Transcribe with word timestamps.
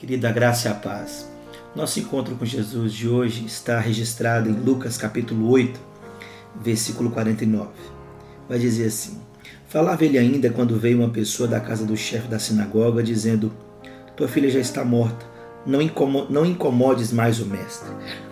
Querida 0.00 0.32
graça 0.32 0.66
e 0.66 0.70
a 0.70 0.74
paz. 0.74 1.28
Nosso 1.76 2.00
encontro 2.00 2.34
com 2.34 2.46
Jesus 2.46 2.90
de 2.94 3.06
hoje 3.06 3.44
está 3.44 3.78
registrado 3.78 4.48
em 4.48 4.54
Lucas 4.54 4.96
capítulo 4.96 5.50
8, 5.50 5.78
versículo 6.58 7.10
49. 7.10 7.68
Vai 8.48 8.58
dizer 8.58 8.86
assim: 8.86 9.18
Falava 9.68 10.02
ele 10.02 10.16
ainda 10.16 10.48
quando 10.48 10.80
veio 10.80 11.00
uma 11.00 11.10
pessoa 11.10 11.46
da 11.46 11.60
casa 11.60 11.84
do 11.84 11.98
chefe 11.98 12.28
da 12.28 12.38
sinagoga, 12.38 13.02
dizendo: 13.02 13.52
Tua 14.16 14.26
filha 14.26 14.48
já 14.48 14.58
está 14.58 14.82
morta, 14.82 15.26
não, 15.66 15.82
incomo 15.82 16.26
não 16.30 16.46
incomodes 16.46 17.12
mais 17.12 17.38
o 17.38 17.44
mestre. 17.44 17.90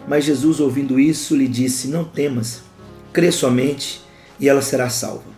Mas 0.09 0.25
Jesus, 0.25 0.61
ouvindo 0.61 0.99
isso, 0.99 1.37
lhe 1.37 1.47
disse: 1.47 1.89
Não 1.89 2.03
temas, 2.03 2.63
crê 3.13 3.31
somente 3.31 4.01
e 4.41 4.49
ela 4.49 4.63
será 4.63 4.89
salva. 4.89 5.37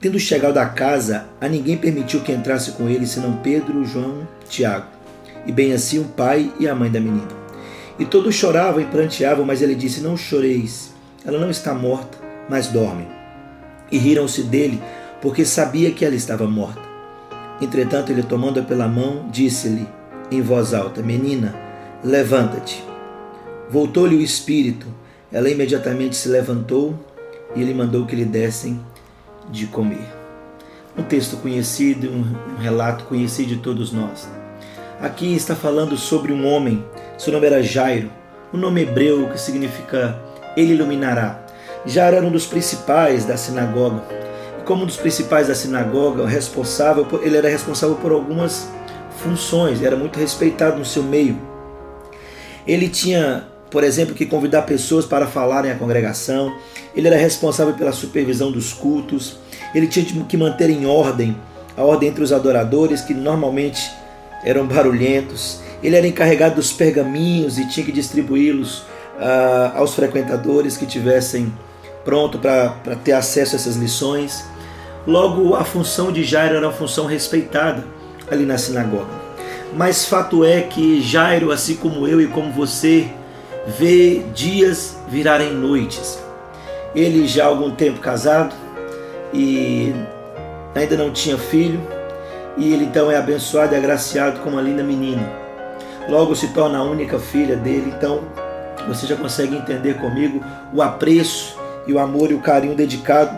Tendo 0.00 0.20
chegado 0.20 0.58
à 0.58 0.66
casa, 0.66 1.26
a 1.40 1.48
ninguém 1.48 1.76
permitiu 1.76 2.20
que 2.20 2.30
entrasse 2.30 2.70
com 2.72 2.88
ele, 2.88 3.08
senão 3.08 3.38
Pedro, 3.38 3.84
João, 3.84 4.28
Tiago 4.48 4.93
e 5.46 5.52
bem 5.52 5.72
assim 5.72 5.98
o 5.98 6.04
pai 6.04 6.52
e 6.58 6.68
a 6.68 6.74
mãe 6.74 6.90
da 6.90 7.00
menina. 7.00 7.44
E 7.98 8.04
todos 8.04 8.34
choravam 8.34 8.80
e 8.80 8.86
pranteavam, 8.86 9.44
mas 9.44 9.62
ele 9.62 9.74
disse: 9.74 10.00
Não 10.00 10.16
choreis, 10.16 10.92
ela 11.24 11.38
não 11.38 11.50
está 11.50 11.74
morta, 11.74 12.18
mas 12.48 12.68
dorme. 12.68 13.06
E 13.90 13.98
riram-se 13.98 14.42
dele, 14.42 14.82
porque 15.22 15.44
sabia 15.44 15.90
que 15.92 16.04
ela 16.04 16.14
estava 16.14 16.46
morta. 16.46 16.82
Entretanto, 17.60 18.10
ele, 18.10 18.22
tomando-a 18.22 18.62
pela 18.62 18.88
mão, 18.88 19.28
disse-lhe 19.30 19.86
em 20.30 20.42
voz 20.42 20.74
alta: 20.74 21.02
Menina, 21.02 21.54
levanta-te. 22.02 22.82
Voltou-lhe 23.70 24.16
o 24.16 24.20
espírito, 24.20 24.86
ela 25.32 25.48
imediatamente 25.48 26.16
se 26.16 26.28
levantou 26.28 26.98
e 27.54 27.62
ele 27.62 27.72
mandou 27.72 28.06
que 28.06 28.16
lhe 28.16 28.24
dessem 28.24 28.80
de 29.50 29.66
comer. 29.66 30.06
Um 30.96 31.02
texto 31.02 31.36
conhecido, 31.38 32.08
um 32.08 32.56
relato 32.60 33.04
conhecido 33.04 33.48
de 33.48 33.56
todos 33.58 33.92
nós. 33.92 34.28
Aqui 35.00 35.34
está 35.34 35.56
falando 35.56 35.96
sobre 35.96 36.32
um 36.32 36.46
homem, 36.46 36.84
seu 37.18 37.32
nome 37.32 37.46
era 37.46 37.62
Jairo, 37.62 38.10
um 38.52 38.56
nome 38.56 38.82
hebreu 38.82 39.28
que 39.28 39.40
significa 39.40 40.16
ele 40.56 40.72
iluminará. 40.72 41.40
Jairo 41.84 42.16
era 42.16 42.26
um 42.26 42.30
dos 42.30 42.46
principais 42.46 43.24
da 43.24 43.36
sinagoga. 43.36 44.02
E 44.60 44.62
como 44.62 44.84
um 44.84 44.86
dos 44.86 44.96
principais 44.96 45.48
da 45.48 45.54
sinagoga, 45.54 46.26
responsável, 46.26 47.06
ele 47.22 47.36
era 47.36 47.48
responsável 47.48 47.96
por 47.96 48.12
algumas 48.12 48.68
funções, 49.22 49.82
era 49.82 49.96
muito 49.96 50.18
respeitado 50.18 50.78
no 50.78 50.84
seu 50.84 51.02
meio. 51.02 51.36
Ele 52.66 52.88
tinha, 52.88 53.48
por 53.70 53.82
exemplo, 53.82 54.14
que 54.14 54.24
convidar 54.24 54.62
pessoas 54.62 55.04
para 55.04 55.26
falarem 55.26 55.72
à 55.72 55.74
congregação, 55.74 56.56
ele 56.94 57.08
era 57.08 57.16
responsável 57.16 57.74
pela 57.74 57.92
supervisão 57.92 58.50
dos 58.50 58.72
cultos, 58.72 59.38
ele 59.74 59.88
tinha 59.88 60.06
que 60.24 60.36
manter 60.36 60.70
em 60.70 60.86
ordem 60.86 61.36
a 61.76 61.82
ordem 61.82 62.08
entre 62.08 62.22
os 62.22 62.32
adoradores, 62.32 63.00
que 63.00 63.12
normalmente 63.12 63.90
eram 64.44 64.66
barulhentos. 64.66 65.60
Ele 65.82 65.96
era 65.96 66.06
encarregado 66.06 66.56
dos 66.56 66.72
pergaminhos 66.72 67.58
e 67.58 67.68
tinha 67.68 67.84
que 67.84 67.92
distribuí-los 67.92 68.78
uh, 68.78 69.76
aos 69.76 69.94
frequentadores 69.94 70.76
que 70.76 70.86
tivessem 70.86 71.52
pronto 72.04 72.38
para 72.38 72.70
ter 73.02 73.12
acesso 73.12 73.54
a 73.54 73.58
essas 73.58 73.76
lições. 73.76 74.44
Logo, 75.06 75.54
a 75.54 75.64
função 75.64 76.12
de 76.12 76.22
Jairo 76.22 76.56
era 76.56 76.66
uma 76.66 76.72
função 76.72 77.06
respeitada 77.06 77.84
ali 78.30 78.44
na 78.44 78.56
sinagoga. 78.56 79.24
Mas 79.74 80.06
fato 80.06 80.44
é 80.44 80.60
que 80.62 81.02
Jairo, 81.02 81.50
assim 81.50 81.76
como 81.76 82.06
eu 82.06 82.20
e 82.20 82.26
como 82.26 82.52
você, 82.52 83.08
vê 83.66 84.22
dias 84.34 84.96
virarem 85.08 85.52
noites. 85.52 86.18
Ele 86.94 87.26
já 87.26 87.44
há 87.44 87.48
algum 87.48 87.70
tempo 87.70 87.98
casado 87.98 88.54
e 89.32 89.92
ainda 90.74 90.96
não 90.96 91.10
tinha 91.10 91.36
filho, 91.36 91.80
e 92.56 92.72
ele 92.72 92.84
então 92.84 93.10
é 93.10 93.16
abençoado 93.16 93.74
e 93.74 93.76
agraciado 93.76 94.40
com 94.40 94.50
uma 94.50 94.62
linda 94.62 94.82
menina. 94.82 95.28
Logo 96.08 96.34
se 96.34 96.48
torna 96.48 96.78
a 96.78 96.82
única 96.82 97.18
filha 97.18 97.56
dele, 97.56 97.92
então 97.96 98.22
você 98.86 99.06
já 99.06 99.16
consegue 99.16 99.56
entender 99.56 99.94
comigo 99.94 100.44
o 100.72 100.82
apreço 100.82 101.56
e 101.86 101.92
o 101.92 101.98
amor 101.98 102.30
e 102.30 102.34
o 102.34 102.40
carinho 102.40 102.74
dedicado 102.74 103.36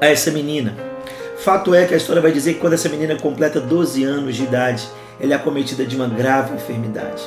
a 0.00 0.06
essa 0.06 0.30
menina. 0.30 0.74
Fato 1.38 1.74
é 1.74 1.84
que 1.84 1.94
a 1.94 1.96
história 1.96 2.22
vai 2.22 2.32
dizer 2.32 2.54
que 2.54 2.60
quando 2.60 2.72
essa 2.72 2.88
menina 2.88 3.16
completa 3.16 3.60
12 3.60 4.02
anos 4.02 4.34
de 4.34 4.44
idade, 4.44 4.88
ela 5.20 5.32
é 5.32 5.36
acometida 5.36 5.84
de 5.84 5.94
uma 5.94 6.08
grave 6.08 6.54
enfermidade. 6.54 7.22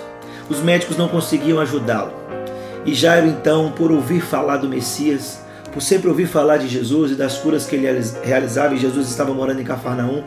Os 0.50 0.60
médicos 0.60 0.98
não 0.98 1.08
conseguiam 1.08 1.60
ajudá-lo. 1.60 2.14
E 2.86 2.94
Jairo, 2.94 3.28
então, 3.28 3.72
por 3.72 3.92
ouvir 3.92 4.22
falar 4.22 4.58
do 4.58 4.68
Messias, 4.68 5.42
por 5.78 5.82
sempre 5.84 6.10
ouvir 6.10 6.26
falar 6.26 6.58
de 6.58 6.68
Jesus 6.68 7.12
e 7.12 7.14
das 7.14 7.38
curas 7.38 7.68
que 7.68 7.76
ele 7.76 7.88
realizava, 8.24 8.74
e 8.74 8.80
Jesus 8.80 9.08
estava 9.10 9.32
morando 9.32 9.62
em 9.62 9.64
Cafarnaum, 9.64 10.24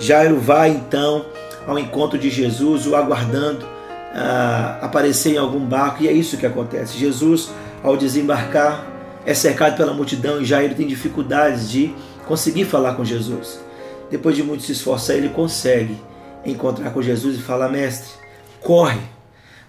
Jairo 0.00 0.40
vai 0.40 0.70
então 0.70 1.26
ao 1.66 1.78
encontro 1.78 2.18
de 2.18 2.30
Jesus, 2.30 2.86
o 2.86 2.96
aguardando 2.96 3.66
uh, 3.66 4.82
aparecer 4.82 5.34
em 5.34 5.36
algum 5.36 5.60
barco, 5.60 6.02
e 6.02 6.08
é 6.08 6.12
isso 6.12 6.38
que 6.38 6.46
acontece. 6.46 6.96
Jesus, 6.96 7.50
ao 7.82 7.98
desembarcar, 7.98 8.86
é 9.26 9.34
cercado 9.34 9.76
pela 9.76 9.92
multidão 9.92 10.40
e 10.40 10.44
Jairo 10.46 10.74
tem 10.74 10.86
dificuldades 10.86 11.70
de 11.70 11.94
conseguir 12.26 12.64
falar 12.64 12.94
com 12.94 13.04
Jesus. 13.04 13.60
Depois 14.10 14.34
de 14.34 14.42
muito 14.42 14.62
se 14.62 14.72
esforçar, 14.72 15.16
ele 15.16 15.28
consegue 15.28 16.00
encontrar 16.46 16.88
com 16.92 17.02
Jesus 17.02 17.36
e 17.36 17.42
fala: 17.42 17.68
Mestre, 17.68 18.08
corre, 18.62 19.00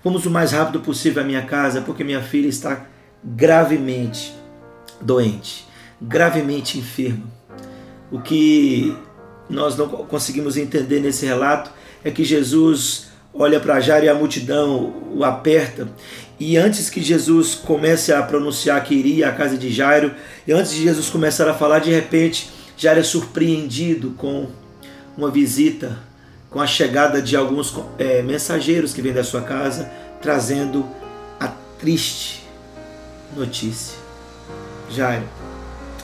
vamos 0.01 0.25
o 0.25 0.31
mais 0.31 0.53
rápido 0.53 0.79
possível 0.79 1.21
à 1.21 1.25
minha 1.25 1.41
casa, 1.41 1.81
porque 1.81 2.05
minha 2.05 2.21
filha 2.21 2.47
está 2.47 2.85
gravemente 3.21 4.44
doente, 5.05 5.65
gravemente 6.01 6.77
enferma. 6.77 7.25
O 8.11 8.19
que 8.19 8.95
nós 9.49 9.77
não 9.77 9.87
conseguimos 9.87 10.57
entender 10.57 10.99
nesse 10.99 11.25
relato 11.25 11.71
é 12.03 12.11
que 12.11 12.23
Jesus 12.23 13.07
olha 13.33 13.59
para 13.59 13.79
Jairo 13.79 14.05
e 14.05 14.09
a 14.09 14.15
multidão 14.15 14.93
o 15.13 15.23
aperta. 15.23 15.87
E 16.39 16.57
antes 16.57 16.89
que 16.89 17.01
Jesus 17.01 17.55
comece 17.55 18.11
a 18.11 18.21
pronunciar 18.23 18.83
que 18.83 18.95
iria 18.95 19.29
à 19.29 19.31
casa 19.31 19.57
de 19.57 19.71
Jairo, 19.71 20.13
e 20.47 20.51
antes 20.51 20.71
de 20.71 20.83
Jesus 20.83 21.09
começar 21.09 21.47
a 21.47 21.53
falar, 21.53 21.79
de 21.79 21.91
repente, 21.91 22.49
Jairo 22.77 22.99
é 22.99 23.03
surpreendido 23.03 24.11
com 24.11 24.47
uma 25.17 25.31
visita, 25.31 25.97
com 26.49 26.59
a 26.59 26.67
chegada 26.67 27.21
de 27.21 27.35
alguns 27.35 27.73
é, 27.97 28.21
mensageiros 28.21 28.93
que 28.93 29.01
vêm 29.01 29.13
da 29.13 29.23
sua 29.23 29.41
casa, 29.41 29.89
trazendo 30.21 30.85
a 31.39 31.47
triste 31.79 32.43
notícia. 33.35 34.04
Jairo, 34.89 35.25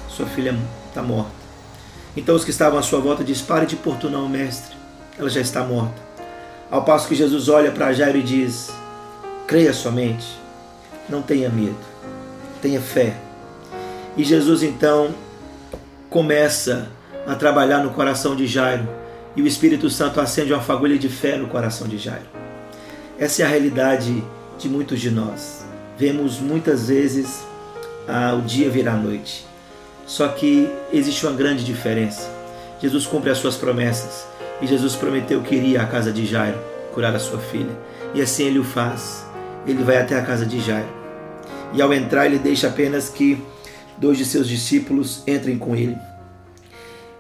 sua 0.10 0.26
filha 0.26 0.58
está 0.88 1.02
morta. 1.02 1.32
Então 2.16 2.36
os 2.36 2.44
que 2.44 2.52
estavam 2.52 2.78
à 2.78 2.82
sua 2.82 3.00
volta 3.00 3.24
diz: 3.24 3.42
Pare 3.42 3.66
de 3.66 3.76
importunar 3.76 4.22
o 4.22 4.30
mestre, 4.30 4.76
ela 5.18 5.30
já 5.30 5.42
está 5.42 5.64
morta. 5.64 6.02
Ao 6.70 6.84
passo 6.84 7.08
que 7.08 7.16
Jesus 7.16 7.50
olha 7.50 7.72
para 7.72 7.94
Jairo 7.94 8.18
e 8.18 8.24
diz: 8.24 8.72
Creia 9.48 9.74
somente, 9.74 10.28
não 11.10 11.22
tenha 11.22 11.50
medo, 11.50 11.76
tenha 12.62 12.82
fé. 12.82 13.16
E 14.18 14.24
Jesus 14.24 14.64
então 14.64 15.14
começa 16.10 16.90
a 17.26 17.36
trabalhar 17.36 17.80
no 17.80 17.92
coração 17.92 18.36
de 18.36 18.46
Jairo 18.48 18.88
e 19.36 19.42
o 19.42 19.48
Espírito 19.48 19.90
Santo 19.90 20.20
acende 20.20 20.52
uma 20.52 20.62
fagulha 20.62 20.98
de 20.98 21.08
fé 21.08 21.38
no 21.38 21.48
coração 21.48 21.88
de 21.88 21.98
Jairo. 21.98 22.26
Essa 23.18 23.44
é 23.44 23.46
a 23.46 23.48
realidade 23.48 24.24
de 24.58 24.68
muitos 24.68 25.00
de 25.00 25.10
nós. 25.10 25.64
Vemos 25.98 26.40
muitas 26.40 26.88
vezes 26.88 27.44
ah, 28.08 28.34
o 28.34 28.42
dia 28.42 28.70
virar 28.70 28.96
noite. 28.96 29.46
Só 30.06 30.28
que 30.28 30.70
existe 30.92 31.26
uma 31.26 31.36
grande 31.36 31.64
diferença. 31.64 32.30
Jesus 32.82 33.06
cumpre 33.06 33.30
as 33.30 33.38
suas 33.38 33.56
promessas 33.56 34.26
e 34.62 34.68
Jesus 34.68 34.96
prometeu 34.96 35.42
que 35.42 35.56
iria 35.56 35.82
à 35.82 35.86
casa 35.86 36.12
de 36.12 36.26
Jairo 36.26 36.58
curar 36.94 37.16
a 37.16 37.20
sua 37.20 37.40
filha. 37.40 37.72
E 38.14 38.22
assim 38.22 38.44
ele 38.44 38.60
o 38.60 38.64
faz. 38.64 39.26
Ele 39.66 39.84
vai 39.84 39.98
até 39.98 40.18
a 40.18 40.24
casa 40.24 40.46
de 40.46 40.60
Jairo. 40.60 40.90
E 41.74 41.82
ao 41.82 41.94
entrar, 41.94 42.26
ele 42.26 42.40
deixa 42.40 42.68
apenas 42.68 43.10
que 43.10 43.42
dois 43.98 44.18
de 44.18 44.26
seus 44.26 44.48
discípulos 44.48 45.24
entrem 45.26 45.58
com 45.58 45.76
ele. 45.76 45.98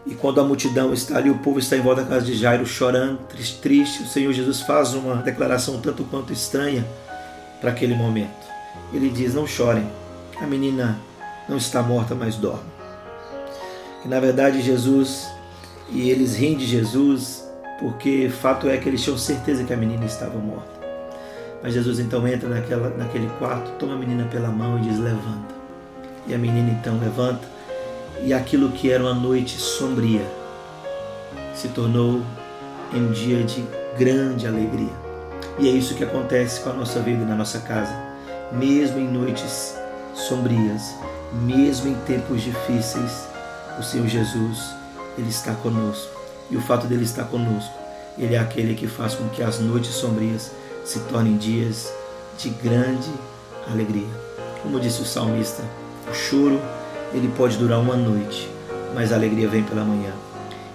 E 0.06 0.16
quando 0.16 0.42
a 0.42 0.44
multidão 0.44 0.94
está 0.94 1.18
ali, 1.18 1.30
o 1.30 1.38
povo 1.38 1.60
está 1.60 1.78
em 1.78 1.82
volta 1.82 2.02
da 2.02 2.10
casa 2.10 2.26
de 2.26 2.34
Jairo, 2.34 2.66
chorando, 2.66 3.20
triste, 3.30 3.62
triste, 3.62 4.04
o 4.04 4.08
Senhor 4.08 4.34
Jesus 4.34 4.62
faz 4.62 4.94
uma 4.94 5.18
declaração 5.18 5.80
tanto 5.80 6.04
quanto 6.06 6.34
estranha 6.34 6.86
para 7.62 7.70
aquele 7.70 7.94
momento. 7.94 8.30
Ele 8.92 9.10
diz: 9.10 9.36
Não 9.36 9.46
chorem, 9.46 9.88
a 10.42 10.48
menina 10.48 10.98
não 11.48 11.58
está 11.58 11.82
morta, 11.84 12.16
mas 12.16 12.36
dorme. 12.36 12.70
E 14.04 14.08
na 14.08 14.20
verdade 14.20 14.62
Jesus 14.62 15.28
e 15.90 16.10
eles 16.10 16.36
riem 16.36 16.58
de 16.58 16.66
Jesus 16.66 17.48
porque 17.80 18.30
fato 18.30 18.68
é 18.70 18.78
que 18.78 18.88
eles 18.88 19.04
tinham 19.04 19.18
certeza 19.18 19.64
que 19.64 19.74
a 19.74 19.78
menina 19.78 20.06
estava 20.06 20.38
morta. 20.38 20.82
Mas 21.62 21.74
Jesus 21.74 22.00
então 22.00 22.28
entra 22.28 22.50
naquela, 22.50 22.90
naquele 22.90 23.28
quarto, 23.38 23.72
toma 23.78 23.94
a 23.94 23.98
menina 23.98 24.26
pela 24.26 24.50
mão 24.50 24.80
e 24.80 24.82
diz: 24.82 24.98
Levanta. 24.98 25.54
E 26.28 26.34
a 26.34 26.38
menina 26.38 26.70
então 26.72 27.00
levanta, 27.00 27.48
e 28.24 28.34
aquilo 28.34 28.70
que 28.72 28.92
era 28.92 29.04
uma 29.04 29.14
noite 29.14 29.58
sombria 29.58 30.22
se 31.56 31.68
tornou 31.70 32.22
em 32.94 33.02
um 33.02 33.12
dia 33.12 33.44
de 33.44 33.64
grande 33.98 34.48
alegria. 34.48 34.94
E 35.60 35.68
é 35.68 35.72
isso 35.72 35.96
que 35.96 36.04
acontece 36.04 36.62
com 36.62 36.70
a 36.70 36.74
nossa 36.74 37.00
vida 37.00 37.26
na 37.26 37.36
nossa 37.36 37.60
casa. 37.60 37.94
Mesmo 38.52 39.00
em 39.00 39.08
noites 39.08 39.76
sombrias, 40.14 40.96
mesmo 41.34 41.90
em 41.90 41.96
tempos 42.06 42.42
difíceis, 42.42 43.28
o 43.80 43.84
Senhor 43.84 44.08
Jesus, 44.08 44.74
Ele 45.18 45.30
está 45.30 45.54
conosco. 45.54 46.20
E 46.50 46.58
o 46.58 46.62
fato 46.62 46.86
dele 46.86 47.06
estar 47.06 47.24
conosco 47.26 47.74
Ele 48.18 48.36
é 48.36 48.40
aquele 48.40 48.76
que 48.76 48.88
faz 48.88 49.16
com 49.16 49.30
que 49.30 49.42
as 49.42 49.60
noites 49.60 49.92
sombrias 49.92 50.52
se 50.84 51.00
tornem 51.02 51.38
dias 51.38 51.92
de 52.38 52.50
grande 52.50 53.10
alegria. 53.72 54.10
Como 54.62 54.80
disse 54.80 55.02
o 55.02 55.06
salmista, 55.06 55.64
o 56.10 56.14
choro 56.14 56.60
ele 57.14 57.32
pode 57.36 57.58
durar 57.58 57.80
uma 57.80 57.96
noite, 57.96 58.50
mas 58.94 59.12
a 59.12 59.16
alegria 59.16 59.48
vem 59.48 59.64
pela 59.64 59.84
manhã. 59.84 60.12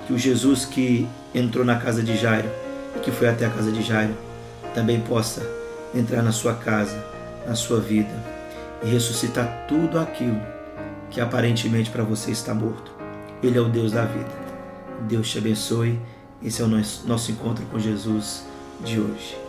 Que 0.07 0.13
o 0.13 0.19
Jesus 0.19 0.65
que 0.65 1.09
entrou 1.35 1.65
na 1.65 1.77
casa 1.77 2.03
de 2.03 2.17
Jairo 2.17 2.49
e 2.97 3.01
que 3.01 3.11
foi 3.11 3.29
até 3.29 3.47
a 3.47 3.51
casa 3.51 3.71
de 3.71 3.83
Jairo 3.83 4.15
também 4.75 5.01
possa 5.01 5.43
entrar 5.95 6.23
na 6.23 6.33
sua 6.33 6.55
casa, 6.55 6.97
na 7.47 7.55
sua 7.55 7.81
vida 7.81 8.36
e 8.83 8.89
ressuscitar 8.89 9.67
tudo 9.69 9.99
aquilo 9.99 10.41
que 11.11 11.21
aparentemente 11.21 11.91
para 11.91 12.03
você 12.03 12.31
está 12.31 12.55
morto. 12.55 12.93
Ele 13.43 13.59
é 13.59 13.61
o 13.61 13.69
Deus 13.69 13.93
da 13.93 14.05
vida. 14.05 14.31
Deus 15.09 15.31
te 15.31 15.39
abençoe. 15.39 16.01
Esse 16.43 16.63
é 16.63 16.65
o 16.65 16.69
nosso 16.69 17.31
encontro 17.31 17.65
com 17.67 17.79
Jesus 17.79 18.45
de 18.85 19.01
hoje. 19.01 19.46